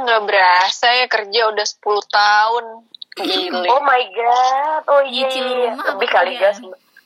[0.00, 2.64] Nggak berasa ya kerja udah 10 tahun.
[3.12, 3.68] Gile.
[3.68, 4.82] Oh my god.
[4.88, 5.28] Oh iya.
[5.28, 5.76] Iya.
[5.76, 6.56] Lebih apa kali gas.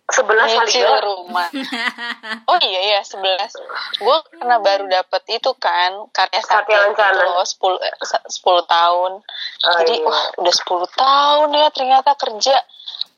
[0.07, 1.03] Sebelas kali gas.
[1.03, 1.49] rumah.
[2.51, 3.99] Oh iya ya, 11.
[3.99, 9.13] Gue karena baru dapet itu kan, karya Satya sakti loh, 10, eh, se- 10 tahun.
[9.67, 10.07] Oh, Jadi, iya.
[10.07, 12.55] wah udah 10 tahun ya ternyata kerja.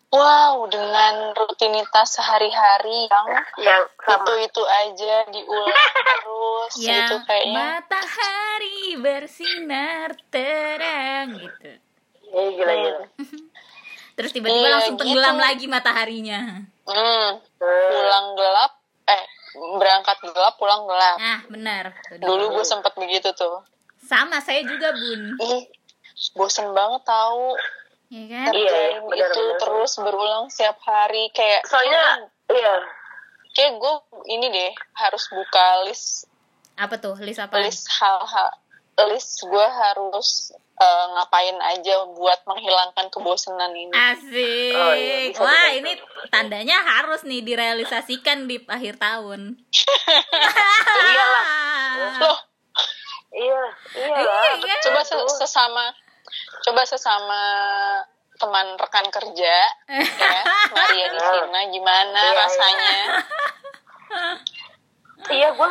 [0.09, 4.25] Wow, dengan rutinitas sehari-hari yang Yang sama.
[4.25, 5.77] itu-itu aja diulang
[6.19, 7.53] terus gitu yang kayaknya.
[7.53, 11.71] matahari bersinar terang gitu
[12.27, 13.05] Iya gila gila.
[14.17, 15.05] terus tiba-tiba Iya, langsung gitu.
[15.05, 16.41] tenggelam lagi mataharinya
[16.83, 17.89] Hmm, Hmm.
[17.91, 18.73] pulang gelap,
[19.05, 19.25] eh
[19.77, 21.19] berangkat gelap, pulang gelap.
[21.19, 23.61] nah benar Dulu gue sempet begitu tuh.
[24.01, 25.69] sama saya juga bun Ih,
[26.33, 27.61] bosen banget tahu
[28.09, 29.59] ya kan Iya, kerjain benar, itu benar.
[29.61, 32.75] terus berulang setiap hari kayak Soalnya iya.
[33.53, 33.95] kayak gue
[34.33, 36.25] ini deh harus buka list
[36.79, 38.49] apa tuh list apa list hal-hal
[39.13, 44.75] list gue harus eh, ngapain aja buat menghilangkan kebosanan ini Asik.
[44.75, 45.93] Oh, iya, bisa, Wah, bisa, ini
[46.33, 49.55] tandanya harus nih direalisasikan di akhir tahun.
[51.13, 51.47] Iyalah.
[52.27, 52.39] loh
[53.29, 53.63] Iya,
[53.95, 54.17] iya.
[54.19, 54.77] Iya, iya.
[54.83, 55.95] coba se- sesama
[56.61, 57.43] coba sesama
[58.35, 59.55] teman rekan kerja
[59.91, 62.39] ya Maria di Sina gimana Iya, iya.
[62.39, 62.93] rasanya?
[65.29, 65.69] Iya, gua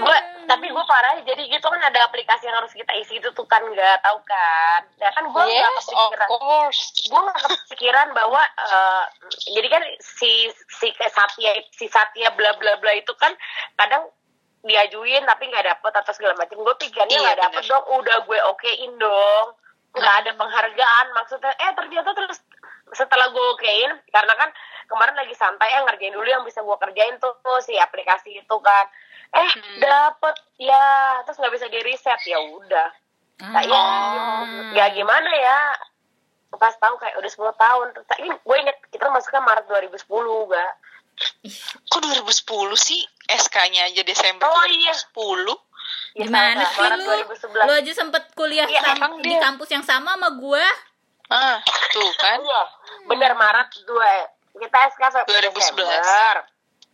[0.00, 0.16] gua
[0.48, 3.62] tapi gua parah jadi gitu kan ada aplikasi yang harus kita isi itu tuh kan
[3.62, 4.80] nggak tahu kan?
[4.96, 6.28] Ya kan gua nggak yes kepikiran.
[7.04, 9.04] gue nggak kepikiran bahwa eh,
[9.52, 13.30] jadi kan si si Satya si Satya bla bla bla itu kan
[13.76, 14.08] kadang
[14.60, 17.70] diajuin tapi nggak dapet atau segala macam gue pikirnya Iya, nggak dapet bener.
[17.70, 19.46] dong udah gue okein dong
[19.96, 22.38] nggak ada penghargaan maksudnya eh ternyata terus
[22.92, 24.48] setelah gue okein karena kan
[24.88, 28.56] kemarin lagi santai ya ngerjain dulu yang bisa gue kerjain tuh, tuh si aplikasi itu
[28.64, 28.88] kan.
[29.28, 29.78] Eh Hmm.
[29.84, 32.88] dapet ya terus nggak bisa di reset ya udah.
[33.44, 33.52] Ah.
[33.60, 33.84] Kayak
[34.72, 35.58] ya gimana ya?
[36.56, 37.86] Pas tahu kayak udah 10 tahun.
[37.92, 40.72] Terus ini gue inget kita masuknya Maret 2010 gak
[41.44, 41.58] Ih,
[41.90, 43.02] kok 2010 sih?
[43.28, 44.94] SK-nya aja Desember Oh, iya.
[46.14, 47.06] 2010 ya, Gimana salah, sih lu?
[47.26, 49.40] 2011 Lu aja sempet kuliah Iya, sam- emang di dia.
[49.40, 50.66] kampus yang sama sama gua.
[51.28, 51.60] ah
[51.90, 52.62] tuh kan iya
[53.04, 55.54] bener Maret dua kita SK Februari 2011.
[55.54, 56.34] Desember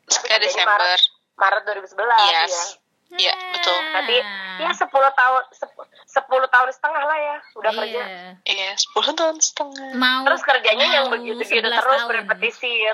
[0.06, 1.02] SK Desember Maret,
[1.34, 2.82] Maret 2011 yes ya
[3.14, 3.78] Iya, betul.
[3.94, 4.16] Tapi
[4.58, 8.02] ya 10 tahun sep- 10 tahun setengah lah ya udah kerja.
[8.02, 8.28] Iya.
[8.42, 9.88] Iya, 10 tahun setengah.
[9.94, 12.08] Mau Terus kerjanya yang mau begitu-gitu 11 terus tahun.
[12.10, 12.90] berepetisi ya.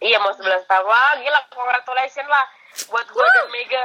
[0.00, 0.84] Iya mau 11 tahun.
[0.86, 2.44] Wah gila congratulations lah
[2.86, 3.84] buat gue dan Mega.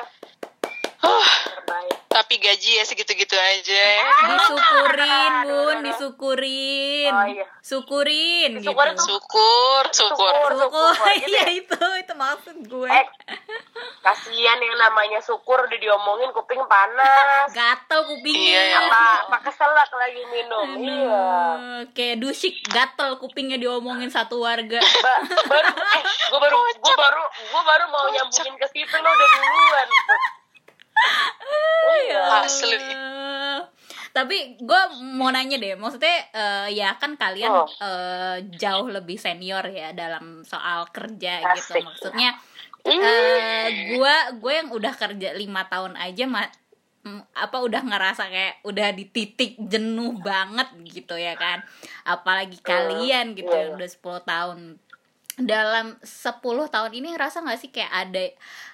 [1.05, 1.95] Terbaik.
[2.07, 3.85] tapi gaji ya segitu-gitu aja.
[4.25, 7.11] Disyukurin, Bun, disyukurin.
[7.11, 7.45] Oh, iya.
[7.59, 9.03] Syukurin Disyukurin gitu.
[9.03, 9.19] tuh.
[9.19, 10.15] Syukur, syukur.
[10.15, 10.51] Syukur.
[10.55, 10.93] Syukur.
[11.11, 11.51] Gitu Iya ya?
[11.51, 12.87] itu, itu maksud gue.
[12.87, 13.05] Eh
[13.99, 17.51] kasihan yang namanya syukur udah diomongin kuping panas.
[17.51, 18.61] Gatel Iya, kupingnya.
[18.63, 18.79] ya.
[18.79, 20.67] Apa apa keselak lagi minum.
[20.77, 21.25] Iya.
[21.51, 24.79] Aduh, kayak dusik gatel kupingnya diomongin satu warga.
[24.79, 26.01] Ba- baru eh
[26.31, 29.87] gue baru gue baru gue baru mau nyambungin ke situ lo udah duluan.
[32.55, 32.77] Asli.
[34.15, 37.67] Tapi gue mau nanya deh, maksudnya eh, ya kan kalian Oh.
[37.67, 41.75] eh, jauh lebih senior ya dalam soal kerja gitu.
[41.75, 41.83] Asik.
[41.83, 42.31] Maksudnya
[42.85, 46.53] eh gue gue yang udah kerja lima tahun aja ma-
[47.01, 51.65] mm, apa udah ngerasa kayak udah di titik jenuh banget gitu ya kan.
[52.07, 53.67] Apalagi kalian gitu iya.
[53.67, 54.59] yang udah 10 tahun
[55.35, 56.39] dalam 10
[56.71, 58.25] tahun ini ngerasa nggak sih kayak ada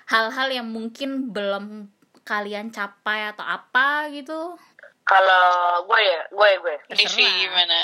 [0.06, 1.90] hal-hal yang mungkin belum
[2.23, 4.55] kalian capai atau apa gitu
[5.01, 5.45] Kalau
[5.83, 6.75] gue ya gue gue.
[6.89, 7.35] Divi Terserah.
[7.41, 7.81] gimana?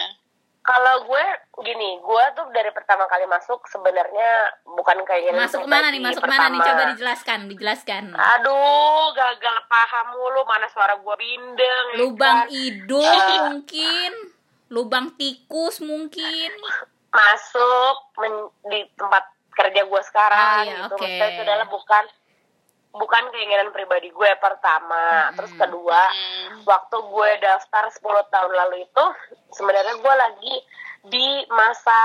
[0.62, 1.26] Kalau gue
[1.62, 4.30] gini, gue tuh dari pertama kali masuk sebenarnya
[4.66, 9.12] bukan kayak yang masuk ke mana nih masuk ke mana nih coba dijelaskan dijelaskan Aduh,
[9.12, 11.86] gagal paham mulu mana suara gue bindeng.
[11.90, 12.48] ya lubang kan?
[12.50, 13.16] hidung
[13.48, 14.12] mungkin
[14.68, 16.52] lubang tikus mungkin
[17.10, 20.94] masuk men- di tempat kerja gue sekarang Ah, iya, gitu.
[20.94, 21.02] oke.
[21.02, 22.04] Maksudnya itu adalah bukan
[22.90, 25.30] bukan keinginan pribadi gue pertama.
[25.32, 26.64] Terus kedua, Hmm.
[26.64, 29.04] waktu gue daftar 10 tahun lalu itu
[29.52, 30.56] sebenarnya gue lagi
[31.04, 31.96] di masa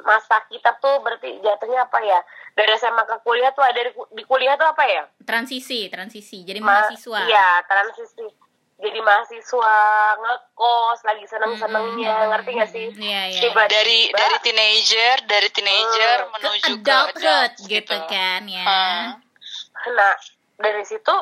[0.00, 2.20] masa kita tuh berarti jatuhnya apa ya?
[2.52, 5.02] Dari SMA ke kuliah tuh ada di, di kuliah tuh apa ya?
[5.22, 8.26] transisi transisi jadi Ma- mahasiswa Iya, transisi.
[8.76, 9.76] Jadi mahasiswa
[10.16, 12.30] ngekos lagi seneng-senengnya, Mm-mm.
[12.32, 12.86] ngerti gak sih?
[12.90, 13.40] Iya, iya.
[13.42, 16.24] Tiba-tiba- Dari dari teenager, dari teenager Hmm.
[16.24, 19.06] ke menuju ke adulthood adult gitu kan ya Ah.
[19.86, 20.14] Nah,
[20.56, 21.14] dari situ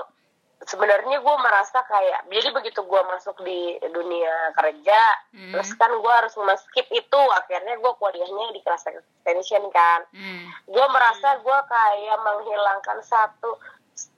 [0.58, 5.00] sebenarnya gue merasa kayak jadi begitu gue masuk di dunia kerja,
[5.30, 5.54] Hmm.
[5.54, 10.02] terus kan gue harus skip itu, akhirnya gue kuliahnya di kelas extension kan.
[10.10, 10.50] Hmm.
[10.66, 13.54] Gue merasa gue kayak menghilangkan satu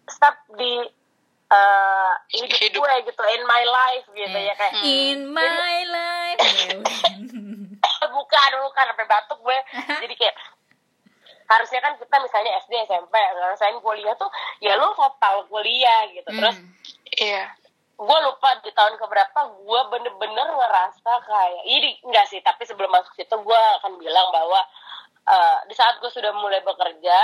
[0.09, 0.81] step di
[1.51, 2.81] eh, hidup, Hidup.
[2.81, 6.41] gue gitu in my life gitu Eh, ya kayak in my life
[8.11, 9.59] bukan bukan sampai batuk gue
[10.03, 10.37] jadi kayak
[11.51, 16.57] harusnya kan kita misalnya SD SMP ngerasain kuliah tuh ya lu total kuliah gitu terus
[16.57, 16.71] Hmm.
[17.13, 17.51] Iya.
[17.97, 23.13] gue lupa di tahun keberapa gue bener-bener ngerasa kayak ini enggak sih tapi sebelum masuk
[23.13, 24.63] situ gue akan bilang bahwa
[25.27, 27.19] eh, di saat gue sudah mulai bekerja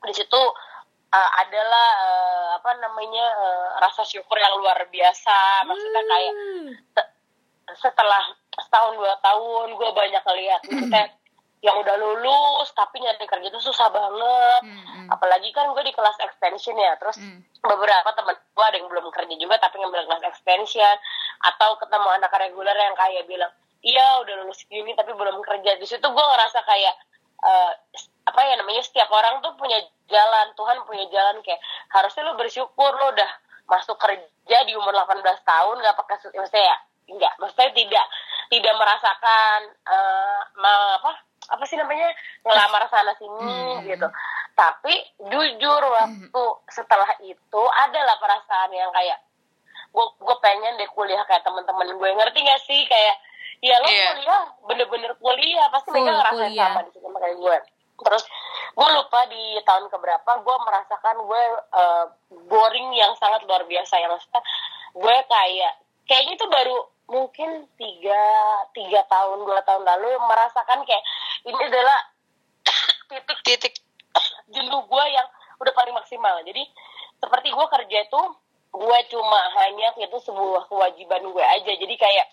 [0.00, 0.42] di situ
[1.08, 6.34] eh, adalah eh, apa namanya eh, rasa syukur yang luar biasa maksudnya kayak
[6.92, 7.12] se-
[7.78, 8.20] setelah
[8.58, 10.60] setahun dua tahun gue banyak lihat
[11.60, 15.08] yang udah lulus tapi nyari kerja itu susah banget Hmm, hmm.
[15.08, 17.42] apalagi kan gue di kelas extension ya terus Hmm.
[17.60, 20.96] beberapa teman gue ada yang belum kerja juga tapi ngambil kelas extension
[21.40, 23.50] atau ketemu anak reguler yang kayak bilang
[23.80, 26.94] iya udah lulus gini tapi belum kerja di situ gue ngerasa kayak
[27.40, 27.72] eh,
[28.24, 31.58] apa ya namanya setiap orang tuh punya jalan Tuhan punya jalan kayak
[31.88, 33.30] harusnya lo bersyukur lo udah
[33.66, 36.76] masuk kerja di umur 18 tahun nggak pakai su- maksudnya ya
[37.08, 38.06] enggak maksudnya tidak
[38.48, 41.12] tidak merasakan eh, ma- apa
[41.48, 42.12] apa sih namanya
[42.42, 43.84] ngelamar sana sini Hmm.
[43.84, 44.08] gitu
[44.52, 49.18] tapi jujur waktu setelah itu adalah perasaan yang kayak
[49.88, 53.16] gue gue pengen deh kuliah kayak teman-teman gue ngerti gak sih kayak
[53.58, 54.06] ya lo Iya.
[54.12, 56.68] kuliah bener-bener kuliah pasti mereka ngerasain kuliah.
[56.68, 57.56] sama di sama kayak gue
[57.98, 58.24] terus
[58.70, 61.42] gue lupa di tahun keberapa gue merasakan gue
[61.72, 62.04] eh,
[62.46, 64.42] boring yang sangat luar biasa ya maksudnya
[64.92, 65.72] gue kayak
[66.04, 66.78] kayaknya itu baru
[67.08, 68.22] mungkin tiga
[68.70, 71.00] tiga tahun dua tahun lalu merasakan kayak
[71.44, 71.98] ini adalah
[73.08, 73.74] titik Titik.
[74.48, 75.26] jenuh gue yang
[75.58, 76.62] udah paling maksimal jadi
[77.18, 78.22] seperti gue kerja itu
[78.68, 82.26] gue cuma hanya itu sebuah kewajiban gue aja jadi kayak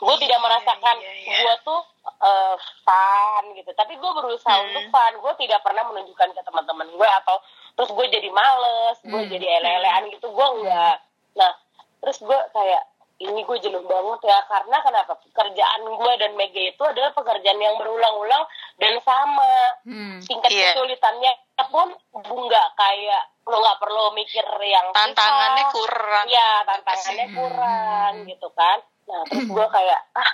[0.00, 1.36] gue tidak Iya, merasakan iya, iya.
[1.38, 4.66] gue tuh eh, fun gitu tapi gue berusaha Hmm.
[4.66, 7.36] untuk fun gue tidak pernah menunjukkan ke teman-teman gue atau
[7.74, 9.30] terus gue jadi males gue Hmm.
[9.30, 10.96] jadi ele-elean gitu gue enggak
[11.36, 11.52] nah
[12.00, 12.82] terus gue kayak
[13.20, 17.76] ini gue jenuh banget ya karena kenapa pekerjaan gue dan Mega itu adalah pekerjaan yang
[17.76, 18.44] berulang-ulang
[18.76, 20.16] dan sama Hmm.
[20.20, 20.72] tingkat Iya.
[20.72, 21.32] kesulitannya
[21.68, 25.74] pun nggak kayak lo nggak perlu mikir yang Tantangannya susah.
[25.74, 26.24] kurang.
[26.26, 27.36] ya tantangannya Hmm.
[27.36, 30.30] kurang gitu kan nah terus gue kayak ah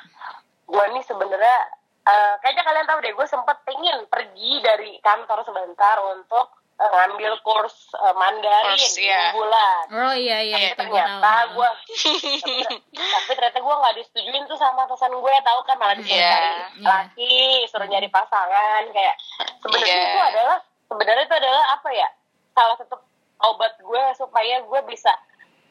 [0.65, 1.59] gue nih sebenarnya
[2.07, 7.33] eh, kayaknya kalian tahu deh gue sempet pengen pergi dari kantor sebentar untuk eh, ngambil
[7.41, 9.17] kurs eh, Mandarin Kurs, iya.
[9.23, 11.49] enam bulan Oh iya iya Iya, itu gue ternyata tahu.
[11.55, 11.69] gue
[13.13, 16.31] tapi ternyata gue nggak disetujuin tuh sama atasan gue tahu kan malah disuruh Iya.
[16.31, 16.85] cari Iya.
[16.85, 17.35] laki
[17.67, 19.15] suruh nyari pasangan kayak
[19.59, 20.07] sebenarnya Iya.
[20.07, 20.57] itu adalah
[20.87, 22.09] sebenarnya itu adalah apa ya
[22.53, 22.97] salah satu
[23.43, 25.13] obat gue supaya gue bisa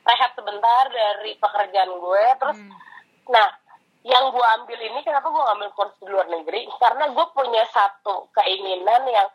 [0.04, 2.74] rehat sebentar dari pekerjaan gue terus Hmm.
[3.28, 3.48] nah
[4.02, 8.30] yang gue ambil ini kenapa gue ngambil kurs di luar negeri karena gue punya satu
[8.32, 9.26] keinginan yang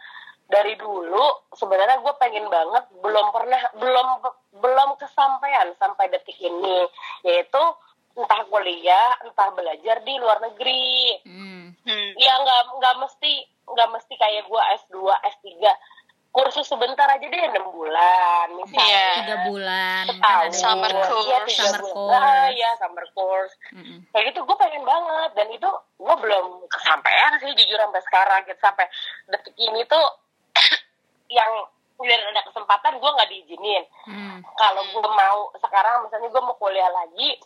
[0.50, 4.08] dari dulu sebenarnya gue pengen banget belum pernah belum
[4.52, 6.84] belum kesampaian sampai detik ini
[7.22, 7.62] yaitu
[8.12, 11.70] entah kuliah entah belajar di luar negeri Hmm.
[11.80, 12.10] Hmm.
[12.14, 13.32] ya nggak nggak mesti
[13.64, 15.46] nggak mesti kayak gue S2 S3
[16.30, 19.06] kursus sebentar aja deh enam bulan misalnya Iya.
[19.16, 21.10] Tiga bulan kan setahun ada Summer course.
[21.10, 21.94] Tiga Summer bulan.
[21.96, 22.22] course.
[22.22, 23.98] Ah, ya summer course Mm-mm.
[24.10, 28.60] kayak gitu gue pengen banget dan itu gue belum kesampaian sih jujur sampai sekarang gitu
[28.60, 28.86] sampai
[29.26, 30.06] detik ini tuh
[31.30, 31.50] yang
[31.96, 34.40] udah ada kesempatan gue nggak diizinin Hmm.
[34.54, 37.36] kalau gue mau sekarang misalnya gue mau kuliah lagi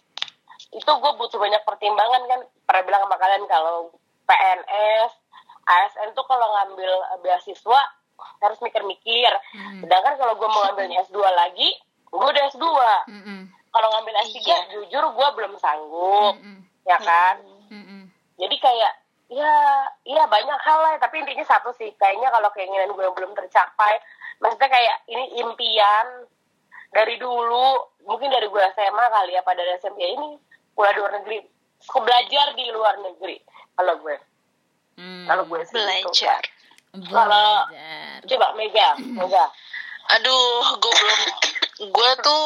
[0.71, 3.91] itu gue butuh banyak pertimbangan kan pernah bilang sama kalian kalau
[4.25, 5.11] PNS
[5.65, 7.81] ASN tuh kalau ngambil eh, beasiswa
[8.41, 9.81] harus mikir-mikir Hmm.
[9.81, 11.69] sedangkan kalau gue mau ngambilnya S2 lagi
[12.07, 12.67] gue udah S2
[13.11, 13.41] Mm-mm.
[13.69, 14.59] kalau ngambil S3 Iya.
[14.73, 16.63] jujur gue belum sanggup Mm-mm.
[16.85, 18.07] ya kan Mm-mm.
[18.37, 18.93] jadi kayak
[19.35, 19.57] ya
[20.05, 23.99] iya banyak hal lah tapi intinya satu sih kayaknya kalau keinginan gue yang belum tercapai
[24.39, 26.07] maksudnya kayak ini impian
[26.89, 30.39] dari dulu mungkin dari gue SMA kali ya pada SMP ini
[30.73, 31.39] kuliah di luar negeri
[31.83, 33.37] aku belajar di luar negeri
[33.75, 34.17] kalau gue
[34.95, 35.27] Hmm.
[35.27, 35.83] kalau gue sih gitu.
[35.83, 36.39] Belajar.
[36.95, 37.67] Kalau-
[38.23, 39.51] coba Mega Mega
[40.15, 41.21] Aduh, gue belum.
[41.91, 42.45] Gue tuh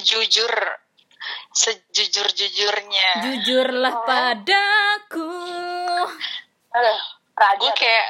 [0.00, 0.48] jujur
[1.52, 3.10] sejujur-jujurnya.
[3.20, 4.04] Jujurlah Oh.
[4.06, 5.28] padaku.
[6.76, 7.00] Aduh,
[7.60, 8.08] Gue kayak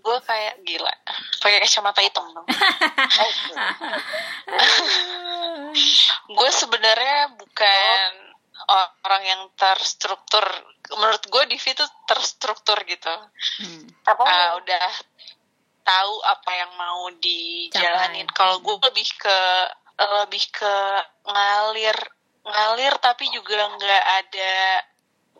[0.00, 0.94] gue kayak gila.
[1.42, 2.46] Pakai kacamata hitam dong.
[6.38, 8.10] gue sebenarnya bukan
[9.06, 10.42] orang yang terstruktur.
[10.90, 13.14] Menurut gue Divi tuh terstruktur gitu.
[13.62, 13.86] Hmm.
[14.06, 14.90] apa Ah, udah
[15.86, 18.26] tahu apa yang mau dijalanin.
[18.34, 19.38] Kalau gue lebih ke
[20.00, 20.74] lebih ke
[21.28, 21.92] ngalir
[22.40, 24.80] ngalir tapi juga nggak ada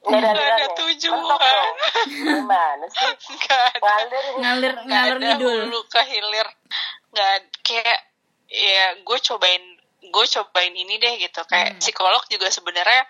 [0.00, 1.68] nggak ada tujuan.
[2.08, 3.12] Gimana sih?
[3.36, 4.18] Nggak ada.
[4.40, 5.58] Ngalir Ngalir ada ngidul.
[5.68, 6.48] hulu ke hilir.
[7.12, 7.98] Nggak ada- kayak
[8.48, 9.64] ya gue cobain
[10.00, 11.40] gue cobain ini deh gitu.
[11.44, 11.80] Kayak Hmm.
[11.80, 13.04] psikolog juga sebenarnya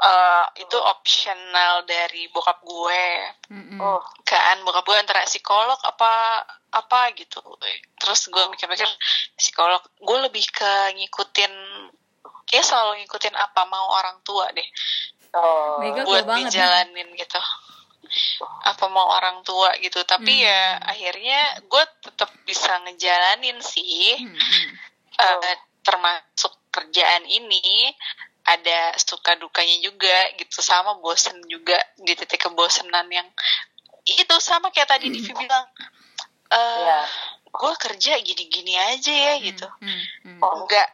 [0.00, 3.04] eh, itu optional dari bokap gue.
[3.52, 3.76] Mm-mm.
[3.78, 6.40] Oh, kan bokap gue antara psikolog apa
[6.72, 7.38] apa gitu.
[8.00, 8.88] Terus gue mikir-mikir
[9.36, 11.52] psikolog gue lebih ke ngikutin
[12.48, 14.64] kayak selalu ngikutin apa mau orang tua deh
[15.32, 15.78] oh.
[15.78, 16.50] Mega buat gue banget.
[16.50, 17.40] dijalanin gitu
[18.60, 20.44] apa mau orang tua gitu tapi Hmm.
[20.44, 24.66] ya akhirnya gue tetap bisa ngejalanin sih Mm-mm.
[25.14, 27.92] Eh, termasuk kerjaan ini
[28.42, 33.28] ada suka dukanya juga gitu sama bosen juga di titik kebosenan yang
[34.02, 35.66] itu sama kayak tadi Divi bilang
[36.48, 37.00] eh Iya.
[37.46, 40.64] gue kerja gini-gini aja ya gitu Mm, mm, Oh.
[40.64, 40.88] nggak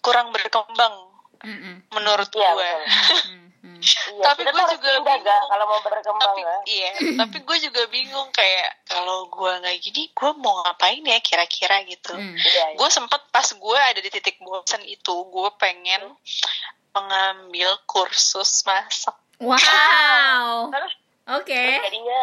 [0.00, 0.94] kurang berkembang
[1.42, 2.70] mm, mm, menurut Iya, gue
[3.64, 3.72] betul.
[3.72, 3.80] mm, mm.
[4.14, 5.44] Iya, Tapi harus juga bingung.
[5.46, 6.56] kalau mau berkembang tapi ya.
[6.66, 11.80] iya tapi gue juga bingung kayak kalau gue nggak gini gue mau ngapain ya kira-kira
[11.82, 12.36] gitu Mm.
[12.36, 12.76] Iya, iya.
[12.76, 16.12] gue sempet pas gue ada di titik bosan itu gue pengen
[16.90, 20.70] mengambil kursus masak Wow.
[20.70, 20.92] Terus
[21.26, 21.58] Oke.
[21.80, 22.20] jadinya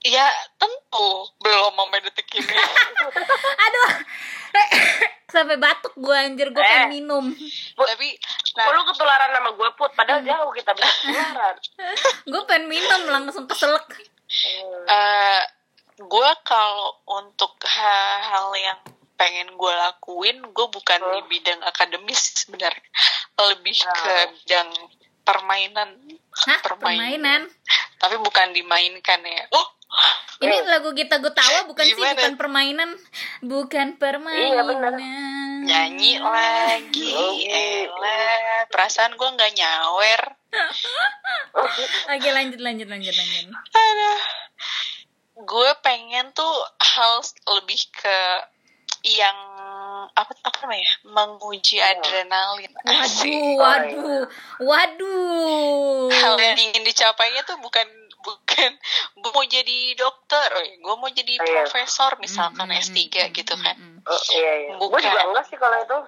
[0.00, 2.44] ya tentu belum sampai detik ini
[3.64, 3.90] Aduh.
[5.32, 6.92] Sampai batuk gue anjir gue pengen Eh.
[6.92, 7.24] minum.
[7.74, 8.08] tapi
[8.52, 11.56] nah lu ketularan sama gue put padahal jauh kita bisa ketularan
[12.30, 13.88] Gue pengen minum langsung keselak.
[14.28, 14.84] Hmm.
[14.86, 15.42] eh
[15.98, 18.80] gue kalau untuk hal-hal yang
[19.14, 21.28] pengen gue lakuin gue bukan di Hmm.
[21.28, 22.84] bidang akademis sebenarnya
[23.42, 23.92] lebih Ah.
[23.94, 24.70] ke bidang
[25.22, 25.88] permainan
[26.42, 26.58] Hah?
[26.60, 27.46] Permainan.
[27.96, 29.66] tapi bukan dimainkan ya oh
[30.42, 32.18] Ini lagu kita gue tawa bukan sih Gimana?
[32.18, 32.90] bukan permainan,
[33.46, 34.42] bukan permainan.
[34.42, 34.62] Iya,
[35.62, 40.22] nyanyi lagi Oh, elah perasaan gue nggak nyawer
[42.12, 43.46] Oke lanjut lanjut lanjut lanjut.
[43.54, 44.20] Aduh.
[45.42, 47.24] gue pengen tuh hal
[47.58, 48.18] lebih ke
[49.02, 49.38] yang
[50.12, 53.32] apa apa namanya menguji adrenalin Asik.
[53.56, 54.26] Waduh,
[54.60, 56.10] waduh, waduh.
[56.10, 57.86] hal yang ingin dicapainya tuh bukan
[58.22, 58.70] bukan
[59.16, 61.66] gue mau jadi dokter gue mau jadi Oh, iya.
[61.66, 63.98] profesor misalkan Mm, mm, S3 mm, gitu kan mm.
[64.02, 64.72] Oh, iya, iya.
[64.78, 65.98] Gue juga enggak sih kalau itu.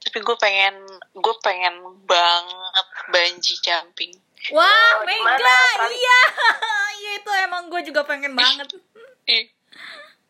[0.00, 0.74] tapi gue pengen
[1.14, 4.12] gue pengen banget banji jumping
[4.48, 4.64] Wah,
[4.96, 6.20] Oh, di Mega, iya,
[7.00, 8.70] iya itu emang gue juga pengen banget.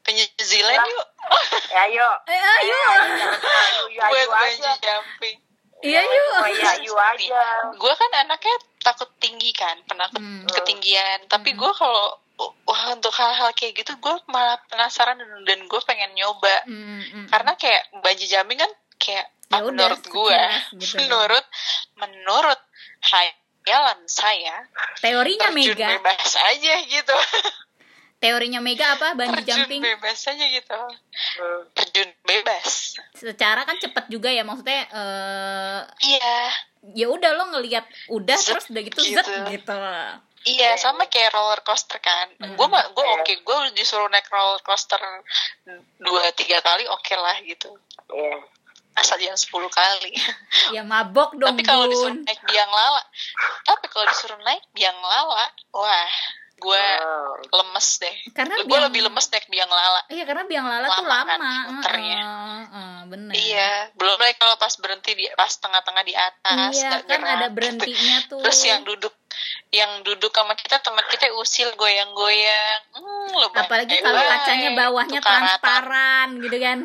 [0.09, 1.07] Ke New Zealand yuk
[1.69, 2.09] Ya, ayo.
[2.25, 4.73] Eh, ayo, Ayo, ayo, buat ayo banji aja.
[4.81, 5.37] jumping
[5.79, 6.27] iya yuk.
[6.35, 7.45] Oh, iya, ayo aja.
[7.71, 10.49] gue kan anaknya takut tinggi kan penakut Hmm.
[10.51, 12.17] ketinggian tapi gue kalau
[12.65, 17.27] wah untuk hal-hal kayak gitu gue malah penasaran dan, dan gue pengen nyoba Mm, mm,
[17.29, 20.41] karena kayak banji jumping kan kayak Ya ah, udah, menurut gue
[20.79, 21.45] gitu menurut
[21.95, 22.61] menurut
[23.03, 24.65] hayalan saya
[24.99, 27.17] teorinya terjun Mega, bebas aja gitu
[28.19, 29.15] teorinya Mega apa?
[29.15, 29.81] Bungee terjun jumping.
[29.81, 30.79] bebas aja gitu
[31.39, 31.63] Hmm.
[31.73, 34.87] terjun bebas Secara kan cepet juga ya maksudnya.
[34.87, 36.35] eh iya
[36.95, 39.15] ya udah lo ngelihat udah Zet, terus udah gitu, gitu.
[39.15, 39.75] zet gitu.
[40.47, 42.31] Iya, sama kayak roller coaster kan.
[42.55, 44.97] Gue mah gue oke, gue disuruh naik roller coaster
[45.99, 47.75] dua tiga kali oke lah gitu.
[48.09, 48.47] Iya.
[48.95, 50.13] Asal jangan 10 kali.
[50.75, 53.03] Ya mabok dong tapi kalau disuruh naik biang lala,
[53.63, 56.11] tapi kalau disuruh naik biang lala, wah,
[56.59, 57.39] gue Oh.
[57.55, 58.15] lemes deh.
[58.31, 60.03] Karena Gue biang- lebih lemes naik biang lala.
[60.07, 61.29] Iya karena biang lala tuh Lama lama.
[61.29, 62.19] kan muternya.
[62.19, 63.33] Heeh, heeh, bener.
[63.33, 67.47] Iya, belum lagi kalau pas berhenti di pas tengah-tengah di atas, Iya, kan gerak, ada
[67.47, 67.55] gitu.
[67.55, 68.41] berhentinya tuh.
[68.43, 69.15] Terus yang duduk
[69.71, 72.81] yang duduk sama kita teman kita usil goyang-goyang.
[72.93, 73.61] Hmm, lebay.
[73.61, 76.79] apalagi Eh, kalau kacanya bawahnya transparan gitu kan.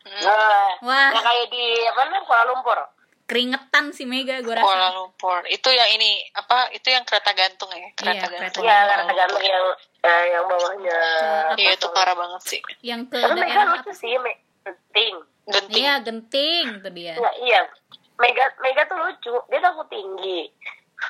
[0.00, 0.22] Hmm.
[0.22, 2.78] Nah, Wah, yang kayak di apa namanya Kuala Lumpur.
[3.30, 4.98] Keringetan si Mega gue Kuala rasa.
[4.98, 5.46] Lumpur.
[5.46, 6.66] Itu yang ini apa?
[6.74, 7.86] Itu yang kereta gantung ya?
[7.94, 8.62] Kereta Iya, gantung.
[8.66, 9.64] Iya, karena gantung yang
[10.02, 10.98] eh, yang bawahnya.
[10.98, 12.60] Hmm, Iya, itu parah banget sih.
[12.82, 14.32] Yang ke Tapi Mega daerah lucu sih, Me.
[14.66, 15.14] Genting.
[15.46, 15.78] Genting.
[15.78, 17.14] Iya, genting tuh dia.
[17.14, 17.60] Iya, iya.
[18.18, 19.34] Mega Mega tuh lucu.
[19.46, 20.50] Dia takut tinggi.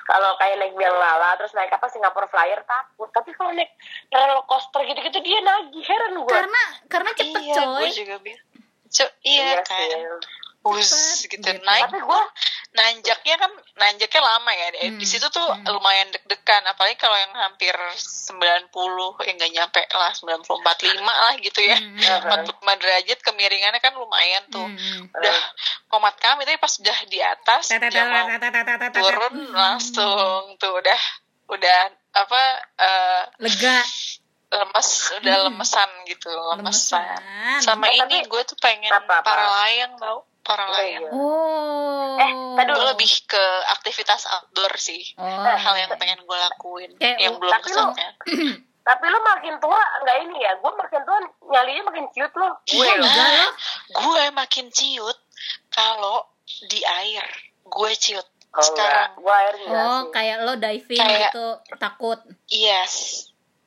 [0.07, 3.09] Kalau kayak naik biang lala terus naik apa Singapore Flyer takut.
[3.11, 3.73] Tapi kalau naik
[4.13, 5.83] roller coaster gitu-gitu dia nagih.
[5.83, 6.29] Heran gue.
[6.29, 7.89] Karena karena cepet iya, coy.
[7.89, 8.45] gue juga bilang.
[8.91, 9.79] Co- iya, kan.
[9.89, 11.41] Us Bus gitu.
[11.41, 12.21] gitu, naik tapi gua
[12.71, 15.01] nanjaknya kan nanjaknya lama ya hmm.
[15.01, 15.67] di situ tuh hmm.
[15.73, 18.69] lumayan deg-degan apalagi kalau yang hampir 90
[19.27, 21.99] yang enggak nyampe lah 94 5 lah gitu ya hmm.
[21.99, 22.47] Iya, kan?
[22.47, 25.11] 45 derajat kemiringannya kan lumayan tuh hmm.
[25.11, 25.39] udah
[25.91, 28.05] komat kami tapi pas udah di atas dia
[28.95, 31.01] turun langsung tuh udah
[31.51, 31.81] udah
[32.15, 32.43] apa
[33.43, 33.81] lega
[34.51, 37.63] lemes udah lemesan gitu lemesan, lemesan.
[37.63, 41.11] sama ini gue tuh pengen para layang tau para Oh, layang iya.
[41.11, 42.17] Oh.
[42.17, 45.27] Eh, tadi gue lebih ke aktivitas outdoor sih Oh.
[45.47, 48.15] hal yang pengen gue lakuin Kayak- yang belum tapi lu- kesampaian
[48.83, 50.53] tapi lu makin tua nggak ini ya.
[50.57, 52.53] Gue makin tua nyalinya makin cute loh.
[52.65, 53.51] Gue Iya, enggak loh.
[53.95, 55.19] gue makin ciut
[55.69, 56.27] kalau
[56.63, 57.25] di air
[57.63, 59.23] gue ciut Oh, sekarang enggak.
[59.23, 60.11] Gua air enggak oh sih.
[60.11, 62.19] kayak lo diving Kayak- gitu takut
[62.49, 62.95] yes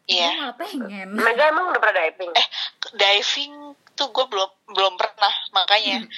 [0.04, 2.32] gue iya malah pengen Mega emang udah pernah diving?
[2.34, 2.48] Eh,
[2.92, 3.54] diving
[3.94, 6.12] tuh gue belum belum pernah makanya Hmm.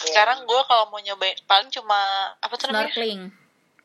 [0.00, 2.00] Sekarang gue kalau mau nyobain paling cuma
[2.40, 2.88] apa tuh namanya?
[2.88, 3.22] Snorkeling.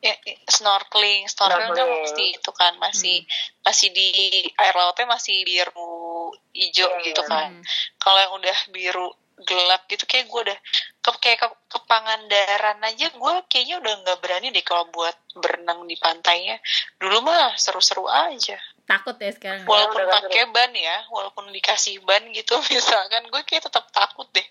[0.03, 3.17] Ya, ya, snorkeling snorkeling kan masih itu kan masih
[3.65, 4.09] masih di
[4.53, 7.57] air lautnya masih biru hijau Iya, gitu kan.
[7.57, 7.63] Hmm.
[7.97, 9.07] kalau yang udah biru
[9.43, 10.59] gelap gitu kayak gue udah
[11.03, 15.83] ke kayak ke, ke Pangandaran aja gue kayaknya udah nggak berani deh kalau buat berenang
[15.89, 16.55] di pantainya.
[16.95, 18.55] Dulu mah seru-seru aja.
[18.87, 19.67] Takut ya sekarang.
[19.67, 24.47] Walaupun pakai ban ya walaupun dikasih ban gitu misalkan gue kayak tetap takut deh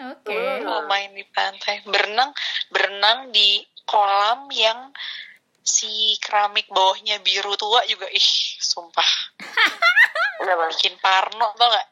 [0.00, 0.32] oke.
[0.32, 0.64] Hmm.
[0.64, 2.32] kalau main di pantai berenang
[2.72, 4.94] berenang di kolam yang
[5.60, 8.28] si keramik bawahnya biru tua juga ih
[8.58, 9.10] sumpah.
[10.70, 11.88] Bikin parno tau gak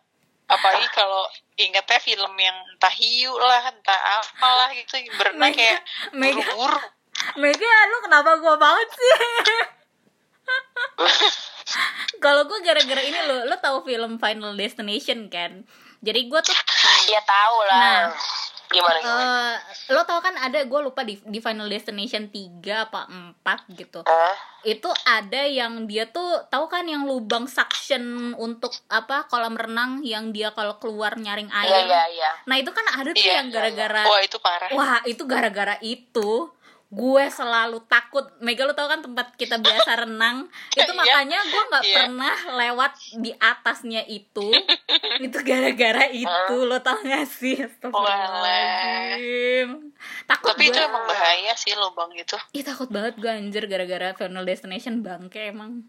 [0.49, 1.29] apalagi kalau
[1.61, 5.81] ingetnya film yang entah hiu lah entah apalah gitu berenang Mega- kayak
[6.17, 6.81] Mega buru-buru.
[7.37, 9.13] Mega lu kenapa gua banget sih?
[12.25, 15.69] Kalau gue gara-gara ini lo lo tahu film Final Destination kan
[16.01, 16.55] jadi gue tuh
[17.13, 17.79] Ya tahu lah.
[17.79, 18.07] Nah.
[18.69, 19.25] Gimana gimana?
[19.25, 19.55] eh,
[19.89, 23.09] lo tau kan ada gue lupa di di Final Destination 3 apa
[23.41, 23.41] 4
[23.73, 24.37] gitu Hah?
[24.61, 30.37] itu ada yang dia tuh tahu kan yang lubang suction untuk apa kolam renang yang
[30.37, 32.31] dia kalau keluar nyaring Iya air iya iya.
[32.45, 36.29] nah itu kan ada tuh Iya, yang gara-gara wah itu parah wah itu gara-gara itu
[36.89, 38.25] gue selalu takut.
[38.39, 40.47] Mega lu tau kan tempat kita biasa renang?
[40.73, 40.95] Itu Iya.
[40.95, 41.97] makanya gue nggak Iya.
[42.01, 44.47] pernah lewat di atasnya itu.
[45.21, 47.59] Itu gara-gara itu lo tau gak sih?
[47.59, 49.69] Astagfirullahaladzim.
[50.25, 54.13] Takut tapi itu gue emang bahaya sih lubang itu Ih takut banget gue anjir gara-gara
[54.15, 55.83] Final Destination bangke emang.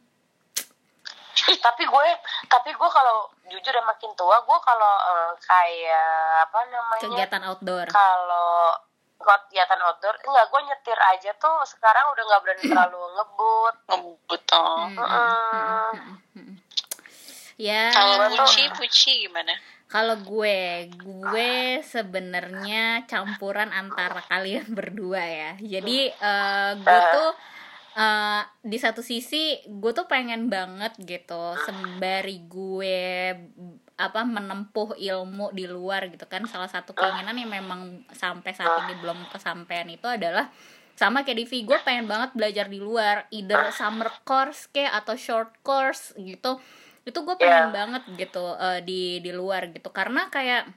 [1.62, 2.06] Tapi gue
[2.46, 6.10] tapi gue kalau jujur ya makin tua gue kalau eh, kayak
[6.44, 7.01] apa namanya?
[7.01, 7.86] Kegiatan outdoor.
[7.88, 8.74] Kalau
[9.20, 13.76] kegiatan outdoor enggak gue nyetir aja tuh sekarang udah nggak berani terlalu ngebut.
[13.91, 14.86] Ngebut oh.
[14.96, 15.89] Heeh.
[16.39, 16.54] hmm,
[17.60, 19.54] ya kalau puci puci gimana?
[19.89, 25.52] kalau gue gue sebenarnya campuran antara kalian berdua ya.
[25.58, 27.30] Jadi eh, gue tuh
[27.98, 33.04] eh, di satu sisi gue tuh pengen banget gitu sembari gue
[34.00, 36.48] apa menempuh ilmu di luar gitu kan.
[36.48, 40.48] Salah satu keinginan yang memang sampai saat ini belum kesampaian itu adalah
[40.96, 43.28] sama kayak Divi gue pengen banget belajar di luar.
[43.36, 46.64] Either summer course kayak atau short course gitu.
[47.04, 49.92] Itu gue pengen banget gitu eh, di di luar gitu.
[49.92, 50.72] Karena kayak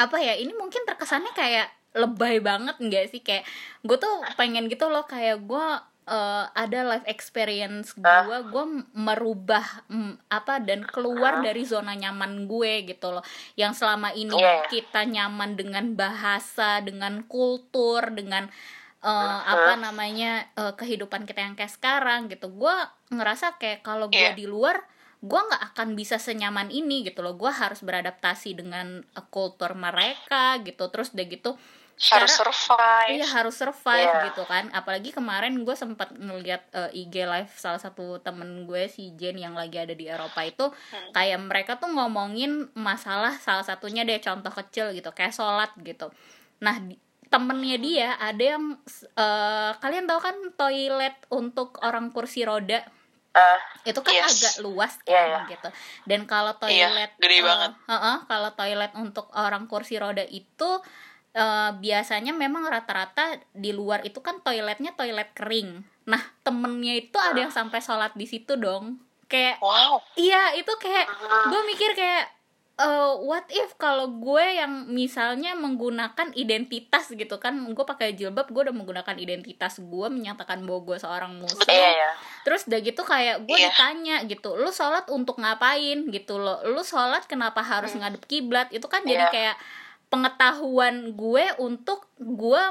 [0.00, 3.20] apa ya ini mungkin terkesannya kayak lebay banget enggak sih?
[3.20, 3.44] Kayak
[3.84, 5.66] gue tuh pengen gitu loh kayak gue
[6.04, 12.88] eh, ada life experience gue gue merubah mm, apa dan keluar dari zona nyaman gue
[12.88, 13.24] gitu loh.
[13.54, 14.66] Yang selama ini Iya.
[14.68, 18.48] kita nyaman dengan bahasa dengan kultur dengan
[19.00, 22.52] eh, apa namanya eh, kehidupan kita yang kayak sekarang gitu.
[22.52, 22.74] Gue
[23.08, 24.36] ngerasa kayak kalau gue Iya.
[24.36, 24.80] di luar
[25.20, 27.36] gue nggak akan bisa senyaman ini gitu loh.
[27.36, 30.88] Gue harus beradaptasi dengan eh, kultur mereka gitu.
[30.88, 31.50] Terus udah gitu
[32.02, 34.24] harus survive Iya harus survive Iya.
[34.26, 39.12] gitu kan apalagi kemarin gue sempat ngeliat eh, IG live salah satu temen gue si
[39.12, 41.12] Jen yang lagi ada di Eropa itu Hmm.
[41.12, 46.08] kayak mereka tuh ngomongin masalah salah satunya deh contoh kecil gitu kayak sholat gitu
[46.58, 46.80] nah
[47.26, 48.80] temennya dia ada yang
[49.14, 52.80] eh, kalian tahu kan toilet untuk orang kursi roda
[53.30, 54.34] Ah, itu kan Yes.
[54.34, 55.40] agak luas kan Iya, iya.
[55.48, 55.68] gitu
[56.02, 57.72] dan kalau Iya, toilet gede eh, banget.
[57.86, 60.70] heeh, kalau toilet untuk orang kursi roda itu
[61.32, 65.82] eh, biasanya memang rata-rata di luar itu kan toiletnya toilet kering.
[66.10, 68.98] Nah temennya itu ada yang sampai sholat di situ dong.
[69.30, 70.02] Kayak wow.
[70.18, 71.06] iya itu kayak
[71.46, 72.26] gue mikir kayak
[72.80, 78.66] eh, what if kalau gue yang misalnya menggunakan identitas gitu kan gue pakai jilbab gue
[78.66, 81.62] udah menggunakan identitas gue menyatakan bahwa gue seorang muslim.
[81.70, 82.10] Iya ya.
[82.42, 83.70] terus udah gitu kayak gue Iya.
[83.70, 86.10] ditanya gitu lu sholat untuk ngapain?
[86.10, 86.58] gitu loh.
[86.66, 88.66] Lu sholat kenapa harus ngadep kiblat?
[88.74, 89.30] Itu kan jadi Iya.
[89.30, 89.56] kayak
[90.10, 92.62] pengetahuan gue untuk gue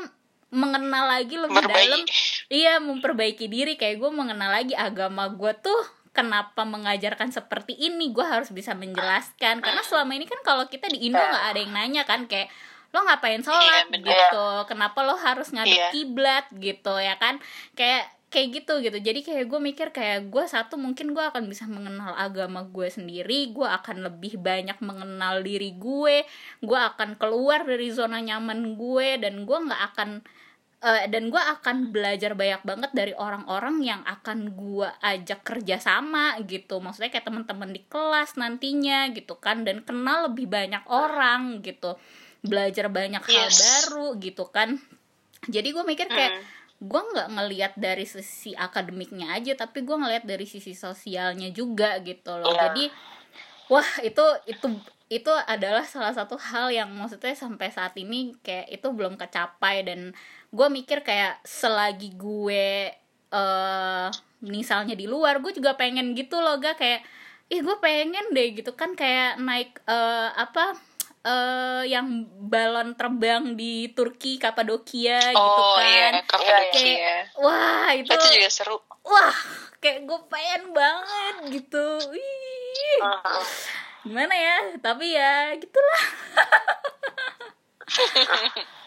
[0.49, 1.89] mengenal lagi lebih Memperbaiki.
[1.89, 2.05] dalam.
[2.49, 3.73] Iya memperbaiki diri.
[3.73, 5.79] Kayak gue mengenal lagi agama gue tuh
[6.11, 8.11] kenapa mengajarkan seperti ini.
[8.11, 9.61] Gue harus bisa menjelaskan.
[9.61, 12.49] Karena selama ini kan kalau kita di Indo nggak ada yang nanya kan kayak
[12.89, 13.61] lo ngapain sholat?
[13.61, 14.09] Iya, bener.
[14.09, 14.47] gitu.
[14.65, 15.89] Kenapa lo harus ngadep Iya.
[15.93, 16.45] kiblat?
[16.51, 17.37] Gitu ya kan?
[17.77, 18.97] Kayak kayak gitu gitu.
[19.01, 23.49] Jadi kayak gue mikir kayak gue satu mungkin gue akan bisa mengenal agama gue sendiri
[23.49, 26.23] gue akan lebih banyak mengenal diri gue
[26.61, 30.09] gue akan keluar dari zona nyaman gue dan gue nggak akan
[30.79, 36.37] eh, dan gue akan belajar banyak banget dari orang-orang yang akan gue ajak kerja sama
[36.45, 36.77] gitu.
[36.79, 39.65] Maksudnya kayak teman-teman di kelas nantinya gitu kan.
[39.65, 41.97] Dan kenal lebih banyak orang gitu.
[42.45, 43.57] Belajar banyak hal Yes.
[43.59, 44.77] baru gitu kan.
[45.49, 46.58] Jadi gue mikir kayak Hmm.
[46.79, 52.39] Gue nggak ngelihat dari sisi akademiknya aja tapi gue ngelihat dari sisi sosialnya juga gitu
[52.39, 52.55] loh.
[52.55, 52.71] Iya.
[52.71, 52.83] jadi
[53.67, 54.67] wah itu itu
[55.09, 59.81] itu adalah salah satu hal yang maksudnya sampai saat ini kayak itu belum kecapai.
[59.81, 60.13] Dan
[60.53, 62.93] gue mikir kayak selagi gue
[63.29, 64.07] eh
[64.45, 66.77] misalnya di luar gue juga pengen gitu loh gak.
[66.77, 67.01] Kayak
[67.49, 68.93] ih gue pengen deh gitu kan.
[68.93, 70.77] Kayak naik eh apa
[71.19, 72.07] eh yang
[72.41, 76.71] balon terbang di Turki Kapadokia gitu Oh kan iya, Kapadokia.
[76.71, 78.77] Kayak, wah itu, Itu juga seru.
[79.01, 79.35] wah
[79.77, 83.43] kayak gue pengen banget gitu Ih, Hmm.
[84.01, 86.03] gimana ya tapi ya gitulah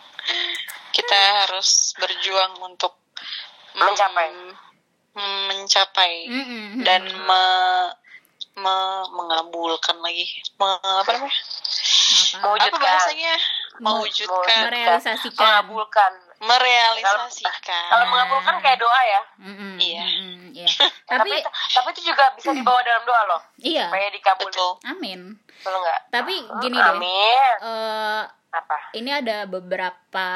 [0.93, 2.95] Kita harus berjuang untuk
[3.73, 4.29] Mencapai.
[5.13, 6.81] mencapai Mm-mm.
[6.81, 7.93] dan me-
[8.55, 10.25] me- mengabulkan lagi.
[10.55, 11.33] Me- apa namanya?
[12.35, 12.41] Apa?
[12.41, 12.81] Apa Mewujudkan.
[12.81, 13.35] bahasanya?
[13.75, 17.85] Mewujudkan, merealisasikan mengabulkan merealisasikan.
[17.89, 20.03] kalau mengabulkan kayak doa ya Mm-mm, Iya.
[20.05, 20.69] mm-mm, iya.
[21.11, 24.73] tapi tapi tapi itu juga bisa dibawa dalam doa loh iya supaya dikabulin Betul.
[24.85, 30.27] amin betul nggak tapi gini deh amin eh, apa ini ada beberapa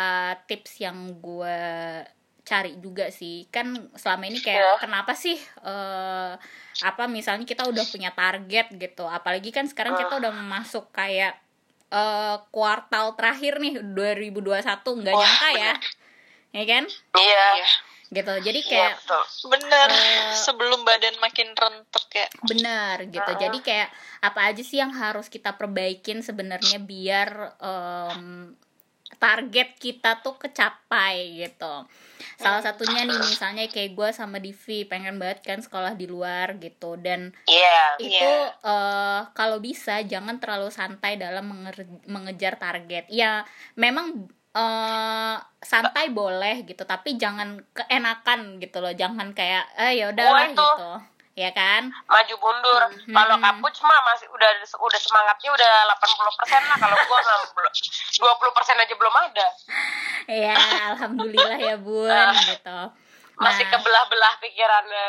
[0.47, 1.59] tips yang gue
[2.41, 4.73] cari juga sih kan selama ini kayak Iya.
[4.79, 6.33] kenapa sih eh
[6.81, 11.35] apa misalnya kita udah punya target gitu apalagi kan sekarang kita udah masuk kayak
[11.87, 14.43] eh kuartal terakhir nih 2021
[14.97, 15.73] nggak Wah, nyangka ya
[16.53, 17.69] ya kan iya Iya.
[18.09, 19.89] gitu jadi iya kayak betul Bener.
[19.91, 22.27] Eh, Sebelum badan makin rentet ya.
[22.43, 23.41] benar gitu Heeh.
[23.41, 23.89] jadi kayak
[24.21, 28.55] apa aja sih yang harus kita perbaikin sebenarnya biar em,
[29.17, 31.85] target kita tuh kecapai gitu.
[32.37, 37.01] Salah satunya nih misalnya kayak gue sama Divi pengen banget kan sekolah di luar gitu.
[37.01, 43.09] Dan iya itu eh, kalau bisa jangan terlalu santai dalam menger- mengejar target.
[43.09, 48.93] Ya memang eh, santai boleh gitu tapi jangan keenakan gitu loh.
[48.93, 50.61] Jangan kayak eh ya udahlah Wah, itu.
[50.61, 50.93] gitu
[51.37, 51.93] ya kan?
[52.09, 52.83] Maju mundur.
[53.07, 53.13] Hmm.
[53.13, 55.71] kalau kapuc mah masih udah udah semangatnya udah
[56.01, 56.77] 80% lah.
[56.81, 59.47] Kalau gua mah belum 20% aja belum ada.
[60.27, 60.59] Ya
[60.91, 62.11] alhamdulillah ya bun
[62.51, 62.81] gitu
[63.37, 65.09] masih Nah, kebelah-belah pikirannya.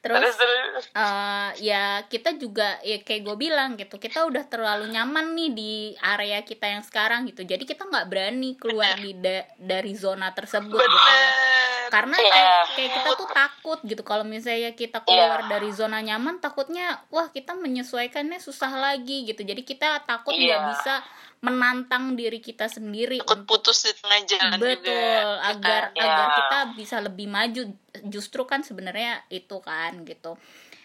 [0.00, 5.32] Terus terus eh, ya kita juga ya kayak gue bilang gitu kita udah terlalu nyaman
[5.32, 7.42] nih di area kita yang sekarang gitu.
[7.42, 10.98] Jadi kita nggak berani keluar di da- dari zona tersebut gitu.
[11.00, 11.58] Bener.
[11.90, 12.30] karena Iya.
[12.30, 14.02] kayak, kayak kita tuh takut gitu.
[14.02, 19.42] Kalau misalnya kita keluar dari zona nyaman takutnya wah kita menyesuaikannya susah lagi gitu.
[19.42, 20.70] Jadi kita takut nggak Iya.
[20.70, 20.94] bisa
[21.40, 24.92] menantang diri kita sendiri Takut putus di tengah jalan betul juga.
[24.92, 25.22] ya.
[25.48, 25.96] Agar kan?
[25.96, 26.04] Ya.
[26.04, 27.62] agar kita bisa lebih maju.
[28.04, 30.36] Justru kan sebenarnya itu kan gitu.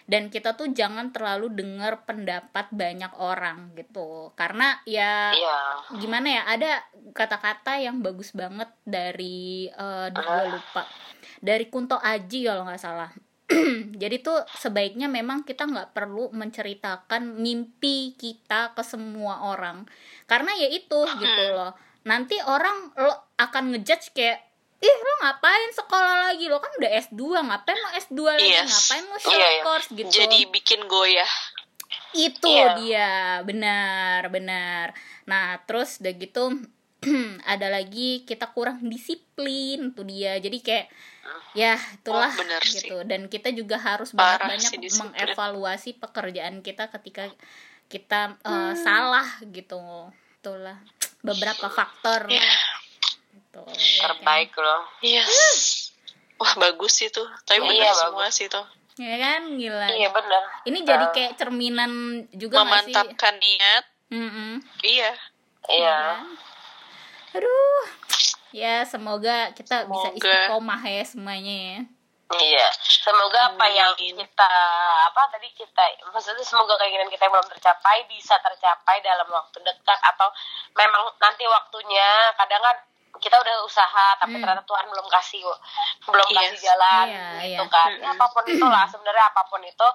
[0.05, 4.31] Dan kita tuh jangan terlalu dengar pendapat banyak orang gitu.
[4.39, 5.59] Karena ya iya.
[5.99, 6.71] gimana ya ada
[7.11, 10.87] kata-kata yang bagus banget dari eh gue lupa.
[11.43, 13.11] Dari Kunto Aji kalau nggak salah
[14.01, 19.85] jadi tuh sebaiknya memang kita nggak perlu menceritakan mimpi kita ke semua orang.
[20.25, 21.77] Karena ya itu gitu loh.
[22.03, 24.41] Nanti orang lo akan ngejudge kayak
[24.75, 26.45] ih lo ngapain sekolah lagi?
[26.45, 28.49] Lo kan udah S2 ngapain lo S2 lagi?
[28.49, 28.65] Yes.
[28.67, 29.61] ngapain lo short Iya, iya.
[29.63, 29.87] course?
[29.89, 30.09] gitu.
[30.11, 31.33] Jadi bikin goyah.
[32.13, 32.67] itu Iya.
[32.77, 33.11] dia.
[33.43, 34.85] Benar benar.
[35.25, 36.43] Nah terus udah gitu
[37.45, 40.37] ada lagi kita kurang disiplin tuh dia.
[40.37, 40.87] Jadi kayak
[41.53, 42.83] ya itulah Oh, bener sih.
[42.83, 47.31] gitu dan kita juga harus banyak-banyak sih mengevaluasi pekerjaan kita ketika
[47.85, 48.73] kita Hmm.
[48.75, 49.79] salah gitu
[50.35, 50.77] itulah
[51.19, 52.43] beberapa faktor Iya.
[53.31, 54.07] gitu, ya kan?
[54.11, 55.89] terbaik loh Yes.
[56.35, 57.23] Wah bagus itu.
[57.41, 58.01] Tapi Iya, bener bagus.
[58.01, 58.65] semua sih tuh.
[58.95, 61.91] ya kan gila iya benar ini jadi Eh, kayak cerminan
[62.31, 63.83] juga sih Memantapkan niat.
[64.07, 64.63] Mm-mm.
[64.81, 65.11] Iya.
[65.67, 66.19] iya kan?
[67.33, 67.83] Aduh.
[68.55, 70.15] Ya, semoga kita bisa Semoga.
[70.17, 71.79] istiqomah ya semuanya ya.
[72.25, 74.51] Iya, semoga apa yang kita
[75.05, 79.99] apa tadi kita maksudnya semoga keinginan kita yang belum tercapai bisa tercapai dalam waktu dekat
[80.01, 80.31] atau
[80.73, 82.77] memang nanti waktunya kadang kan
[83.15, 84.41] kita udah usaha tapi Hmm.
[84.41, 85.45] ternyata Tuhan belum kasih
[86.03, 86.35] belum Yes.
[86.35, 87.69] kasih jalan Iya, gitu iya.
[87.69, 87.89] kan.
[87.93, 88.13] Ya, Mm-mm.
[88.17, 89.87] apa pun itu lah sebenarnya apa pun itu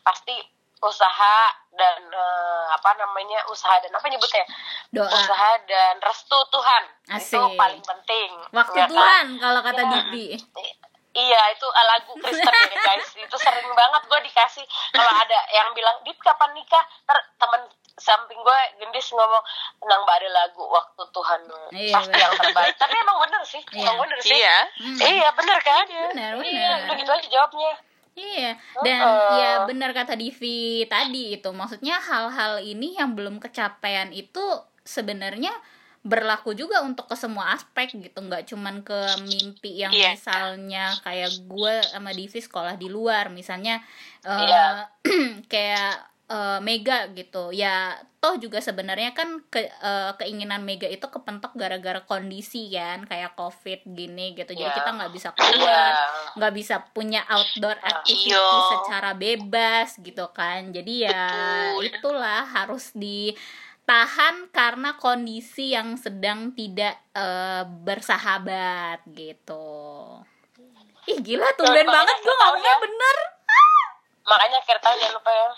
[0.00, 0.34] pasti
[0.82, 1.38] usaha
[1.72, 4.44] dan eh, apa namanya usaha dan apa nyebutnya
[4.90, 5.08] Doa.
[5.08, 7.56] usaha dan restu Tuhan itu Asik.
[7.56, 8.90] paling penting Waktu ya kan?
[8.90, 9.90] Tuhan kalau kata Iya.
[10.04, 10.26] Divi.
[11.12, 15.68] Iya itu uh, lagu Kristen ya guys itu sering banget gue dikasih kalau ada yang
[15.72, 17.60] bilang Dip kapan nikah ter temen
[17.94, 19.44] samping gue gendis ngomong
[19.76, 21.40] tenang mbak ada lagu waktu Tuhan
[21.70, 22.20] Iya, pasti bener.
[22.22, 23.84] yang terbaik tapi emang bener sih Iya.
[23.84, 24.56] emang bener sih Iya.
[24.74, 24.96] Hmm.
[24.98, 26.72] iya bener kan Bener, iya bener.
[26.82, 27.72] udah gitu aja jawabnya
[28.12, 29.36] Iya, dan Heeh.
[29.40, 31.48] ya benar kata Divi tadi itu.
[31.48, 34.40] Maksudnya hal-hal ini yang belum kecapean itu
[34.84, 35.50] sebenarnya
[36.02, 40.18] berlaku juga untuk ke semua aspek gitu nggak cuman ke mimpi yang Iya.
[40.18, 43.78] misalnya kayak gue sama Divi sekolah di luar misalnya
[44.26, 44.90] eh, Iya.
[45.52, 51.52] kayak eh, Mega gitu ya toh juga sebenarnya kan ke, eh, keinginan Mega itu kepentok
[51.52, 54.76] gara-gara kondisi kan kayak covid gini gitu jadi Iya.
[54.76, 55.36] kita nggak bisa Iya.
[55.36, 55.92] keluar
[56.38, 58.46] nggak bisa punya outdoor activity Iya.
[58.70, 61.24] secara bebas gitu kan jadi ya
[61.74, 61.82] Betul.
[61.90, 70.22] itulah harus ditahan karena kondisi yang sedang tidak eh, bersahabat gitu
[71.04, 72.78] ih gila tumben banget gue ngomongnya ya.
[72.78, 73.16] bener
[74.22, 75.50] Makanya akhir tahun jangan lupa ya.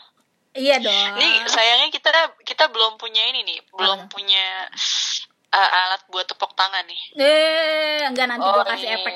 [0.54, 2.10] Iya dong Nih sayangnya kita
[2.42, 4.10] kita belum punya ini nih, belum Apa?
[4.10, 4.70] punya
[5.50, 7.00] uh, alat buat tepuk tangan nih.
[7.18, 8.96] eh enggak nanti Oh, gue kasih iya.
[8.96, 9.14] efek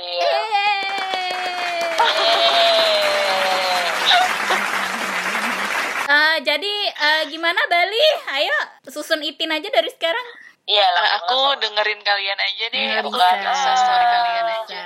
[6.08, 8.04] Eh, jadi eh, gimana Bali?
[8.32, 8.56] Ayo
[8.88, 10.24] susun itin aja dari sekarang.
[10.64, 11.06] Iya lah.
[11.20, 14.80] Aku dengerin kalian aja deh, nggak bisa story kalian aja.